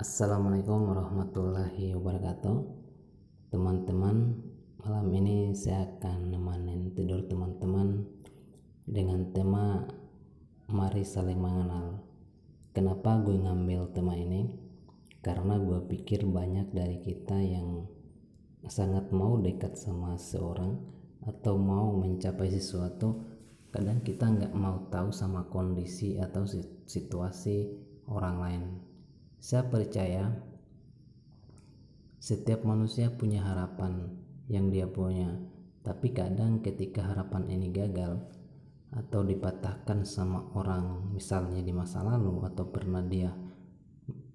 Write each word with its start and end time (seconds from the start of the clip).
Assalamualaikum 0.00 0.96
warahmatullahi 0.96 1.92
wabarakatuh. 1.92 2.56
Teman-teman 3.52 4.32
Malam 4.80 5.12
ini 5.12 5.52
saya 5.52 5.92
akan 5.92 6.32
nemanin 6.32 6.96
tidur 6.96 7.28
teman-teman 7.28 8.08
Dengan 8.88 9.28
tema 9.36 9.84
Mari 10.72 11.04
saling 11.04 11.36
mengenal. 11.36 12.00
Kenapa 12.72 13.20
gue 13.20 13.44
ngambil 13.44 13.92
tema 13.92 14.16
ini? 14.16 14.48
Karena 15.20 15.60
gue 15.60 15.84
pikir 15.84 16.24
banyak 16.24 16.72
dari 16.72 17.04
kita 17.04 17.36
yang 17.36 17.84
Sangat 18.72 19.12
mau 19.12 19.36
dekat 19.36 19.76
sama 19.76 20.16
seorang 20.16 20.80
Atau 21.28 21.60
mau 21.60 21.92
mencapai 21.92 22.48
sesuatu 22.48 23.20
Kadang 23.68 24.00
kita 24.00 24.32
nggak 24.32 24.56
mau 24.56 24.80
tahu 24.88 25.12
sama 25.12 25.44
kondisi 25.52 26.16
atau 26.16 26.48
situasi 26.88 27.68
orang 28.08 28.38
lain 28.40 28.89
saya 29.40 29.64
percaya 29.64 30.36
setiap 32.20 32.68
manusia 32.68 33.08
punya 33.08 33.40
harapan 33.40 34.12
yang 34.52 34.68
dia 34.68 34.84
punya, 34.84 35.32
tapi 35.80 36.12
kadang 36.12 36.60
ketika 36.60 37.00
harapan 37.00 37.48
ini 37.48 37.72
gagal 37.72 38.20
atau 38.92 39.24
dipatahkan 39.24 40.04
sama 40.04 40.44
orang, 40.52 41.08
misalnya 41.16 41.64
di 41.64 41.72
masa 41.72 42.04
lalu 42.04 42.44
atau 42.44 42.68
pernah 42.68 43.00
dia 43.00 43.32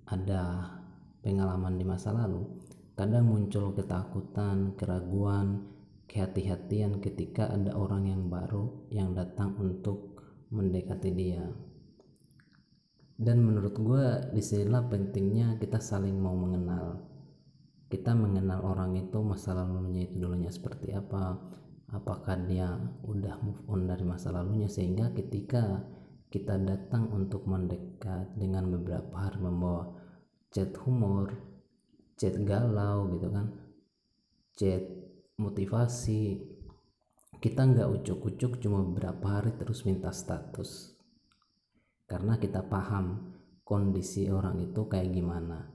ada 0.09 0.73
pengalaman 1.21 1.77
di 1.77 1.85
masa 1.85 2.09
lalu, 2.09 2.49
kadang 2.97 3.29
muncul 3.29 3.77
ketakutan, 3.77 4.73
keraguan, 4.73 5.69
kehati-hatian 6.09 6.97
ketika 6.97 7.53
ada 7.53 7.77
orang 7.77 8.09
yang 8.09 8.25
baru 8.25 8.89
yang 8.89 9.13
datang 9.13 9.53
untuk 9.61 10.17
mendekati 10.49 11.13
dia 11.13 11.45
dan 13.15 13.39
menurut 13.39 13.75
gue 13.79 14.05
di 14.35 14.43
sinilah 14.43 14.91
pentingnya 14.91 15.55
kita 15.55 15.79
saling 15.79 16.19
mau 16.19 16.35
mengenal. 16.35 16.99
Kita 17.87 18.11
mengenal 18.11 18.65
orang 18.65 18.97
itu 18.99 19.23
masa 19.23 19.55
lalunya 19.55 20.09
itu 20.09 20.19
dulunya 20.19 20.51
seperti 20.51 20.91
apa 20.91 21.37
apakah 21.93 22.35
dia 22.43 22.75
udah 23.05 23.39
move 23.45 23.61
on 23.69 23.85
dari 23.85 24.03
masa 24.03 24.33
lalunya 24.33 24.67
sehingga 24.67 25.13
ketika 25.13 25.85
kita 26.33 26.57
datang 26.57 27.07
untuk 27.13 27.45
mendekat 27.45 28.33
dengan 28.35 28.67
beberapa 28.67 29.13
hari 29.15 29.39
membawa 29.39 29.93
chat 30.49 30.73
humor 30.83 31.31
chat 32.17 32.35
galau 32.41 33.11
gitu 33.15 33.27
kan 33.29 33.47
chat 34.57 34.83
motivasi 35.37 36.41
kita 37.39 37.61
nggak 37.63 37.91
ucuk-ucuk 38.01 38.57
cuma 38.63 38.81
beberapa 38.81 39.39
hari 39.39 39.53
terus 39.55 39.85
minta 39.85 40.09
status 40.09 40.94
karena 42.15 42.39
kita 42.39 42.63
paham 42.71 43.35
kondisi 43.67 44.31
orang 44.31 44.63
itu 44.63 44.87
kayak 44.87 45.11
gimana. 45.11 45.67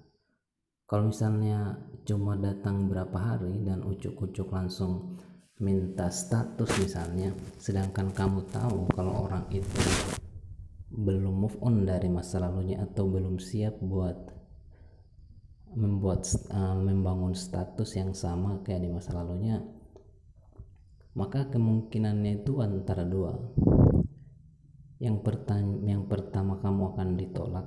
Kalau 0.88 1.12
misalnya 1.12 1.77
cuma 2.08 2.32
datang 2.41 2.88
berapa 2.88 3.12
hari 3.12 3.60
dan 3.60 3.84
ucuk-ucuk 3.84 4.48
langsung 4.48 5.20
minta 5.60 6.08
status 6.08 6.72
misalnya 6.80 7.36
sedangkan 7.60 8.16
kamu 8.16 8.48
tahu 8.48 8.88
kalau 8.97 9.28
orang 9.28 9.44
itu 9.52 9.84
belum 10.88 11.44
move 11.44 11.60
on 11.60 11.84
dari 11.84 12.08
masa 12.08 12.41
lalunya 12.41 12.80
atau 12.80 13.04
belum 13.04 13.36
siap 13.36 13.77
buat 13.84 14.16
membuat 15.77 16.25
uh, 16.48 16.72
membangun 16.80 17.36
status 17.36 18.00
yang 18.00 18.16
sama 18.16 18.64
kayak 18.64 18.80
di 18.80 18.88
masa 18.88 19.12
lalunya 19.12 19.60
maka 21.12 21.52
kemungkinannya 21.52 22.41
itu 22.41 22.64
antara 22.64 23.04
dua 23.04 23.36
yang, 25.00 25.24
pertama, 25.24 25.80
yang 25.88 26.04
pertama 26.04 26.60
kamu 26.60 26.92
akan 26.92 27.08
ditolak. 27.16 27.66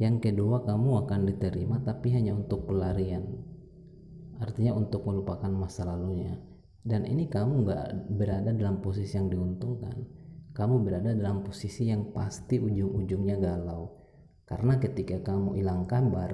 Yang 0.00 0.32
kedua 0.32 0.64
kamu 0.64 1.04
akan 1.04 1.20
diterima 1.28 1.76
tapi 1.84 2.16
hanya 2.16 2.32
untuk 2.32 2.64
pelarian. 2.64 3.22
Artinya 4.40 4.72
untuk 4.72 5.04
melupakan 5.04 5.52
masa 5.52 5.84
lalunya. 5.84 6.40
Dan 6.82 7.04
ini 7.04 7.28
kamu 7.28 7.68
nggak 7.68 8.16
berada 8.16 8.50
dalam 8.56 8.80
posisi 8.80 9.14
yang 9.14 9.28
diuntungkan. 9.28 9.94
Kamu 10.56 10.82
berada 10.82 11.12
dalam 11.12 11.44
posisi 11.44 11.92
yang 11.92 12.10
pasti 12.16 12.56
ujung-ujungnya 12.56 13.36
galau. 13.36 13.92
Karena 14.48 14.80
ketika 14.80 15.20
kamu 15.20 15.60
hilang 15.60 15.84
kabar 15.84 16.32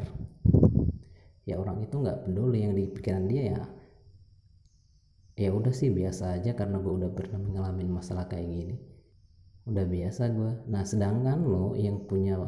ya 1.43 1.57
orang 1.57 1.81
itu 1.85 1.97
nggak 2.01 2.29
peduli 2.29 2.65
yang 2.65 2.79
di 2.79 2.87
pikiran 2.87 3.27
dia 3.27 3.43
ya. 3.51 3.63
Ya 5.39 5.51
udah 5.51 5.75
sih 5.75 5.91
biasa 5.91 6.39
aja 6.39 6.55
karena 6.55 6.79
gue 6.79 6.93
udah 7.03 7.11
pernah 7.15 7.39
mengalami 7.43 7.87
masalah 7.87 8.27
kayak 8.27 8.47
gini 8.47 8.77
udah 9.69 9.85
biasa 9.85 10.33
gue 10.33 10.53
nah 10.73 10.83
sedangkan 10.83 11.45
lo 11.45 11.77
yang 11.77 12.09
punya 12.09 12.41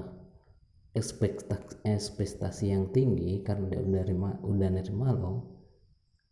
ekspektasi, 0.97 1.87
ekspektasi 1.87 2.73
yang 2.73 2.91
tinggi 2.91 3.45
karena 3.47 3.69
udah 3.69 3.83
nerima 3.85 4.31
udah 4.43 4.69
nerima 4.73 5.09
lo 5.15 5.61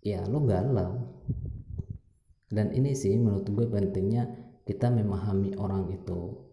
ya 0.03 0.25
lo 0.27 0.43
galau. 0.47 0.93
Dan 2.49 2.73
ini 2.73 2.97
sih 2.97 3.13
menurut 3.21 3.45
gue 3.45 3.67
pentingnya 3.69 4.25
kita 4.65 4.89
memahami 4.89 5.53
orang 5.61 5.93
itu. 5.93 6.49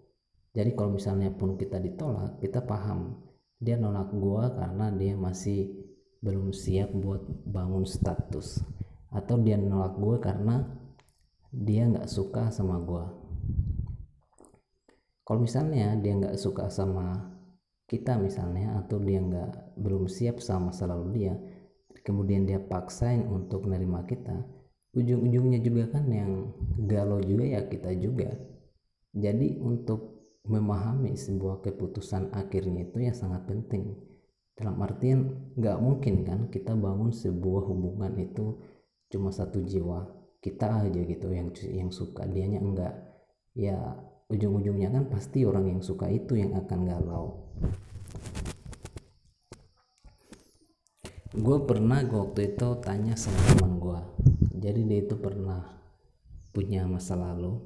Jadi 0.56 0.72
kalau 0.76 0.96
misalnya 0.96 1.32
pun 1.32 1.56
kita 1.56 1.80
ditolak 1.80 2.40
kita 2.44 2.64
paham. 2.64 3.24
Dia 3.56 3.80
nolak 3.80 4.12
gue 4.12 4.44
karena 4.60 4.92
dia 4.92 5.16
masih 5.16 5.72
belum 6.20 6.52
siap 6.52 6.92
buat 6.92 7.24
bangun 7.48 7.88
status. 7.88 8.60
Atau 9.16 9.40
dia 9.40 9.56
nolak 9.56 9.96
gue 9.96 10.16
karena 10.20 10.68
dia 11.56 11.88
nggak 11.88 12.12
suka 12.12 12.52
sama 12.52 12.76
gue 12.84 13.25
kalau 15.26 15.44
misalnya 15.44 15.98
dia 16.00 16.14
nggak 16.16 16.38
suka 16.38 16.70
sama 16.70 17.34
kita 17.90 18.18
misalnya 18.22 18.80
atau 18.82 18.98
dia 19.02 19.20
nggak 19.22 19.78
belum 19.78 20.06
siap 20.10 20.40
sama 20.42 20.70
masa 20.70 20.86
lalu 20.90 21.06
dia 21.18 21.34
kemudian 22.06 22.46
dia 22.46 22.62
paksain 22.62 23.26
untuk 23.26 23.66
menerima 23.66 24.06
kita 24.06 24.38
ujung-ujungnya 24.96 25.60
juga 25.60 25.92
kan 25.92 26.08
yang 26.08 26.56
galau 26.88 27.20
juga 27.20 27.44
ya 27.44 27.62
kita 27.68 27.92
juga. 28.00 28.32
Jadi 29.12 29.60
untuk 29.60 30.32
memahami 30.48 31.20
sebuah 31.20 31.60
keputusan 31.64 32.32
akhirnya 32.32 32.88
itu 32.88 33.04
yang 33.04 33.16
sangat 33.16 33.44
penting. 33.46 33.96
Dalam 34.56 34.80
artian 34.80 35.52
nggak 35.60 35.78
mungkin 35.84 36.24
kan 36.24 36.40
kita 36.48 36.72
bangun 36.80 37.12
sebuah 37.12 37.64
hubungan 37.68 38.16
itu 38.16 38.56
cuma 39.12 39.36
satu 39.36 39.60
jiwa 39.68 40.08
kita 40.40 40.88
aja 40.88 41.02
gitu 41.04 41.28
yang 41.36 41.52
yang 41.68 41.92
suka 41.92 42.24
dianya 42.24 42.64
enggak 42.64 42.96
ya 43.52 43.76
ujung-ujungnya 44.32 44.90
kan 44.90 45.06
pasti 45.10 45.46
orang 45.46 45.70
yang 45.70 45.82
suka 45.86 46.10
itu 46.10 46.38
yang 46.40 46.58
akan 46.58 46.80
galau. 46.86 47.26
Gue 51.36 51.58
pernah 51.68 52.00
waktu 52.02 52.56
itu 52.56 52.68
tanya 52.80 53.20
sama 53.20 53.38
teman 53.52 53.76
gue 53.78 54.02
jadi 54.66 54.82
dia 54.82 55.00
itu 55.06 55.14
pernah 55.22 55.62
punya 56.50 56.90
masa 56.90 57.14
lalu. 57.14 57.62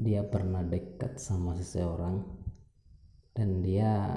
Dia 0.00 0.24
pernah 0.24 0.64
dekat 0.64 1.20
sama 1.20 1.58
seseorang 1.60 2.24
dan 3.36 3.60
dia 3.60 4.16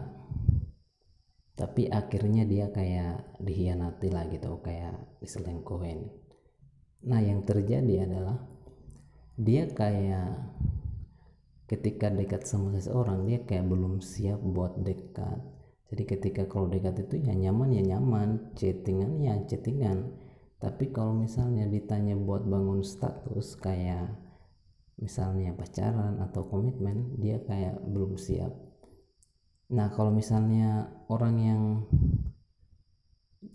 tapi 1.60 1.92
akhirnya 1.92 2.48
dia 2.48 2.72
kayak 2.72 3.36
dihianati 3.44 4.08
lah 4.14 4.32
gitu 4.32 4.64
kayak 4.64 4.96
diselingkuhin. 5.20 6.08
Nah 7.04 7.20
yang 7.20 7.44
terjadi 7.44 8.08
adalah 8.08 8.48
dia 9.36 9.68
kayak 9.68 10.56
ketika 11.72 12.12
dekat 12.12 12.44
sama 12.44 12.76
seseorang 12.76 13.24
dia 13.24 13.48
kayak 13.48 13.64
belum 13.64 14.04
siap 14.04 14.44
buat 14.44 14.84
dekat. 14.84 15.40
Jadi 15.88 16.04
ketika 16.04 16.44
kalau 16.52 16.68
dekat 16.68 17.08
itu 17.08 17.24
ya 17.24 17.32
nyaman 17.32 17.72
ya 17.72 17.96
nyaman. 17.96 18.52
Chattingan 18.60 19.24
ya 19.24 19.40
chattingan. 19.48 20.12
Tapi 20.60 20.92
kalau 20.92 21.16
misalnya 21.16 21.72
ditanya 21.72 22.20
buat 22.20 22.44
bangun 22.44 22.84
status 22.84 23.56
kayak 23.56 24.12
misalnya 25.00 25.56
pacaran 25.56 26.20
atau 26.20 26.44
komitmen 26.44 27.16
dia 27.18 27.40
kayak 27.40 27.80
belum 27.88 28.20
siap. 28.20 28.52
Nah 29.72 29.88
kalau 29.96 30.12
misalnya 30.12 30.92
orang 31.08 31.36
yang 31.40 31.62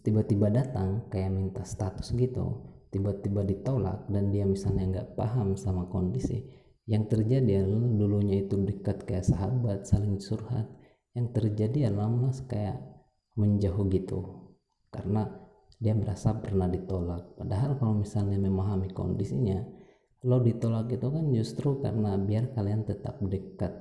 tiba-tiba 0.00 0.48
datang 0.48 1.04
kayak 1.12 1.30
minta 1.30 1.62
status 1.62 2.16
gitu 2.16 2.74
tiba-tiba 2.90 3.44
ditolak 3.44 4.08
dan 4.08 4.32
dia 4.32 4.48
misalnya 4.48 4.84
nggak 4.88 5.08
paham 5.14 5.54
sama 5.54 5.86
kondisi 5.86 6.42
yang 6.86 7.10
terjadi 7.10 7.66
adalah 7.66 7.90
dulunya 7.98 8.46
itu 8.46 8.54
dekat 8.62 9.02
kayak 9.02 9.26
sahabat 9.26 9.90
saling 9.90 10.22
curhat. 10.22 10.70
Yang 11.18 11.26
terjadi 11.34 11.90
adalah 11.90 12.12
mas 12.12 12.38
kayak 12.46 12.78
menjauh 13.34 13.90
gitu 13.90 14.20
karena 14.94 15.26
dia 15.82 15.98
merasa 15.98 16.38
pernah 16.38 16.70
ditolak. 16.70 17.34
Padahal 17.34 17.74
kalau 17.76 17.98
misalnya 17.98 18.38
memahami 18.38 18.94
kondisinya 18.94 19.60
lo 20.26 20.42
ditolak 20.42 20.90
itu 20.90 21.06
kan 21.10 21.24
justru 21.34 21.82
karena 21.82 22.18
biar 22.18 22.54
kalian 22.54 22.86
tetap 22.86 23.18
dekat 23.20 23.72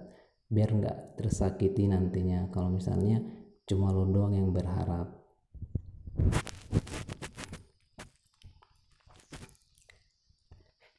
biar 0.49 0.69
nggak 0.73 0.97
tersakiti 1.21 1.85
nantinya. 1.85 2.49
Kalau 2.49 2.73
misalnya 2.73 3.21
cuma 3.69 3.93
lo 3.93 4.09
doang 4.09 4.33
yang 4.33 4.49
berharap. 4.49 5.13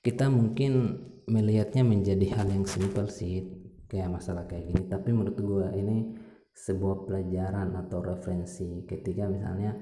Kita 0.07 0.31
mungkin 0.31 1.03
melihatnya 1.27 1.83
menjadi 1.83 2.27
hal 2.39 2.47
yang 2.47 2.63
simpel 2.63 3.11
sih 3.11 3.43
kayak 3.91 4.11
masalah 4.11 4.47
kayak 4.47 4.71
gini. 4.71 4.87
Tapi 4.87 5.11
menurut 5.11 5.39
gue 5.39 5.67
ini 5.75 5.97
sebuah 6.55 7.05
pelajaran 7.05 7.75
atau 7.77 7.99
referensi 8.01 8.87
ketika 8.87 9.27
misalnya 9.29 9.75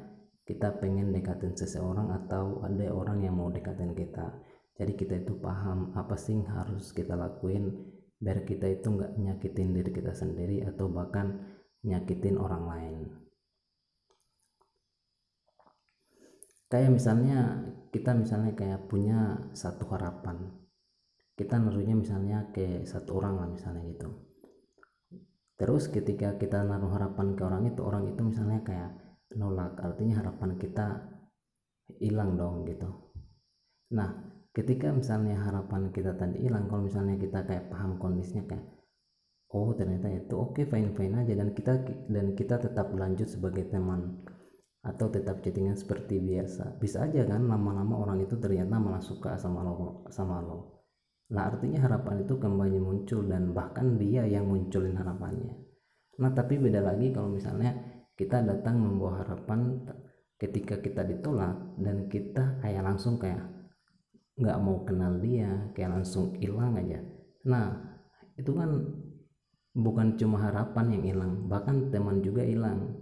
kita 0.44 0.76
pengen 0.80 1.12
dekatin 1.12 1.56
seseorang 1.56 2.12
atau 2.24 2.60
ada 2.64 2.88
orang 2.92 3.24
yang 3.24 3.36
mau 3.36 3.52
dekatin 3.52 3.92
kita. 3.92 4.40
Jadi 4.74 4.92
kita 4.98 5.14
itu 5.22 5.38
paham 5.38 5.94
apa 5.94 6.18
sih 6.18 6.34
yang 6.34 6.50
harus 6.50 6.90
kita 6.90 7.14
lakuin 7.14 7.70
biar 8.18 8.42
kita 8.48 8.66
itu 8.66 8.88
nggak 8.88 9.20
nyakitin 9.20 9.76
diri 9.76 9.90
kita 9.92 10.16
sendiri 10.16 10.64
atau 10.64 10.88
bahkan 10.88 11.44
nyakitin 11.84 12.40
orang 12.40 12.64
lain. 12.64 12.96
Kayak 16.72 16.90
misalnya 16.90 17.38
kita 17.92 18.16
misalnya 18.16 18.56
kayak 18.56 18.90
punya 18.90 19.38
satu 19.54 19.86
harapan 19.94 20.63
kita 21.34 21.58
naruhnya 21.58 21.98
misalnya 21.98 22.38
ke 22.54 22.86
satu 22.86 23.18
orang 23.18 23.34
lah 23.42 23.48
misalnya 23.50 23.82
gitu. 23.90 24.08
Terus 25.58 25.90
ketika 25.90 26.38
kita 26.38 26.62
naruh 26.62 26.90
harapan 26.94 27.34
ke 27.34 27.42
orang 27.42 27.62
itu 27.66 27.80
orang 27.82 28.10
itu 28.10 28.22
misalnya 28.22 28.62
kayak 28.62 28.90
nolak 29.34 29.74
artinya 29.82 30.22
harapan 30.22 30.54
kita 30.58 30.86
hilang 31.98 32.38
dong 32.38 32.62
gitu. 32.70 32.86
Nah 33.98 34.14
ketika 34.54 34.94
misalnya 34.94 35.42
harapan 35.42 35.90
kita 35.90 36.14
tadi 36.14 36.38
hilang 36.38 36.70
kalau 36.70 36.86
misalnya 36.86 37.18
kita 37.18 37.42
kayak 37.42 37.66
paham 37.66 37.98
kondisinya 37.98 38.46
kayak 38.46 38.66
oh 39.50 39.74
ternyata 39.74 40.10
itu 40.10 40.34
oke 40.38 40.54
okay, 40.54 40.64
fine 40.70 40.94
fine 40.94 41.14
aja 41.18 41.34
dan 41.34 41.50
kita 41.50 41.82
dan 42.10 42.26
kita 42.38 42.62
tetap 42.62 42.94
lanjut 42.94 43.26
sebagai 43.26 43.66
teman 43.74 44.22
atau 44.86 45.10
tetap 45.10 45.42
chattingan 45.42 45.74
seperti 45.74 46.22
biasa. 46.22 46.78
Bisa 46.78 47.10
aja 47.10 47.26
kan 47.26 47.42
lama-lama 47.42 47.98
orang 48.06 48.22
itu 48.22 48.38
ternyata 48.38 48.78
malah 48.78 49.02
suka 49.02 49.34
sama 49.34 49.66
lo 49.66 50.06
sama 50.14 50.38
lo 50.38 50.83
Nah 51.32 51.48
artinya 51.48 51.80
harapan 51.88 52.26
itu 52.26 52.36
kembali 52.36 52.78
muncul 52.82 53.24
dan 53.24 53.56
bahkan 53.56 53.96
dia 53.96 54.28
yang 54.28 54.44
munculin 54.44 54.92
harapannya. 54.98 55.56
Nah 56.20 56.30
tapi 56.36 56.60
beda 56.60 56.84
lagi 56.84 57.14
kalau 57.16 57.32
misalnya 57.32 57.72
kita 58.12 58.44
datang 58.44 58.76
membawa 58.76 59.24
harapan 59.24 59.80
ketika 60.36 60.78
kita 60.84 61.02
ditolak 61.08 61.56
dan 61.80 62.06
kita 62.12 62.60
kayak 62.60 62.84
langsung 62.84 63.16
kayak 63.16 63.40
nggak 64.34 64.58
mau 64.60 64.82
kenal 64.82 65.16
dia 65.22 65.72
kayak 65.72 66.02
langsung 66.02 66.36
hilang 66.36 66.76
aja. 66.76 67.00
Nah 67.48 67.72
itu 68.36 68.50
kan 68.52 68.70
bukan 69.74 70.14
cuma 70.20 70.38
harapan 70.44 70.98
yang 70.98 71.04
hilang 71.08 71.32
bahkan 71.48 71.88
teman 71.88 72.20
juga 72.20 72.44
hilang. 72.44 73.00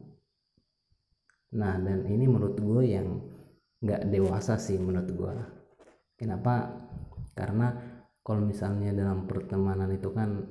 Nah 1.53 1.75
dan 1.83 2.07
ini 2.07 2.25
menurut 2.31 2.57
gue 2.57 2.83
yang 2.87 3.09
nggak 3.83 4.09
dewasa 4.09 4.57
sih 4.57 4.79
menurut 4.79 5.11
gue. 5.11 5.35
Kenapa? 6.17 6.71
Karena 7.35 7.75
kalau 8.23 8.43
misalnya 8.47 8.95
dalam 8.95 9.27
pertemanan 9.27 9.91
itu 9.91 10.15
kan 10.15 10.47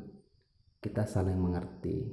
kita 0.84 1.08
saling 1.08 1.40
mengerti. 1.40 2.04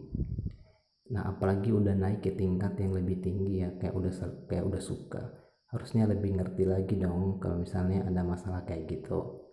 Nah 1.11 1.35
apalagi 1.35 1.75
udah 1.75 1.99
naik 1.99 2.23
ke 2.23 2.39
tingkat 2.39 2.79
yang 2.79 2.95
lebih 2.95 3.19
tinggi 3.19 3.67
ya 3.67 3.75
kayak 3.75 3.91
udah 3.91 4.13
kayak 4.47 4.65
udah 4.65 4.83
suka. 4.83 5.23
Harusnya 5.75 6.07
lebih 6.07 6.39
ngerti 6.39 6.63
lagi 6.63 6.95
dong 6.95 7.43
kalau 7.43 7.67
misalnya 7.67 8.07
ada 8.07 8.23
masalah 8.23 8.63
kayak 8.63 8.87
gitu. 8.87 9.51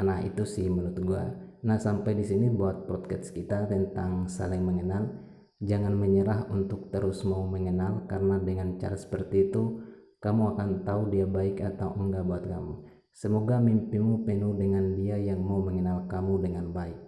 Nah 0.00 0.24
itu 0.24 0.42
sih 0.48 0.66
menurut 0.72 0.96
gua. 1.04 1.24
Nah 1.60 1.76
sampai 1.76 2.16
di 2.16 2.24
sini 2.24 2.48
buat 2.48 2.88
podcast 2.88 3.36
kita 3.36 3.68
tentang 3.68 4.32
saling 4.32 4.64
mengenal. 4.64 5.12
Jangan 5.60 5.94
menyerah 5.96 6.50
untuk 6.50 6.88
terus 6.88 7.24
mau 7.24 7.46
mengenal 7.46 8.04
karena 8.10 8.36
dengan 8.42 8.76
cara 8.76 8.98
seperti 8.98 9.48
itu 9.48 9.80
kamu 10.18 10.56
akan 10.56 10.68
tahu 10.84 11.08
dia 11.14 11.24
baik 11.24 11.62
atau 11.62 11.94
enggak 11.94 12.26
buat 12.26 12.44
kamu 12.44 12.93
Semoga 13.14 13.62
mimpimu 13.62 14.26
penuh 14.26 14.58
dengan 14.58 14.90
dia 14.98 15.14
yang 15.14 15.38
mau 15.38 15.62
mengenal 15.62 16.10
kamu 16.10 16.34
dengan 16.50 16.74
baik. 16.74 16.98